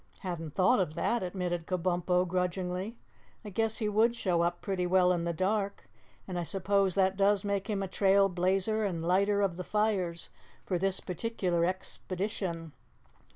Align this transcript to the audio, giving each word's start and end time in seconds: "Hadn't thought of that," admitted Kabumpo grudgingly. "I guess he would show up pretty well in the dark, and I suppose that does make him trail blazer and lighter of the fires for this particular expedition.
"Hadn't 0.21 0.55
thought 0.55 0.79
of 0.79 0.95
that," 0.95 1.21
admitted 1.21 1.67
Kabumpo 1.67 2.27
grudgingly. 2.27 2.97
"I 3.45 3.51
guess 3.51 3.77
he 3.77 3.87
would 3.87 4.15
show 4.15 4.41
up 4.41 4.59
pretty 4.59 4.87
well 4.87 5.11
in 5.13 5.25
the 5.25 5.31
dark, 5.31 5.87
and 6.27 6.39
I 6.39 6.41
suppose 6.41 6.95
that 6.95 7.15
does 7.15 7.43
make 7.43 7.69
him 7.69 7.87
trail 7.87 8.27
blazer 8.27 8.83
and 8.83 9.05
lighter 9.07 9.41
of 9.43 9.57
the 9.57 9.63
fires 9.63 10.31
for 10.65 10.79
this 10.79 11.01
particular 11.01 11.65
expedition. 11.65 12.71